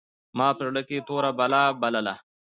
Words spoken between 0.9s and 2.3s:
توره بلا بلله.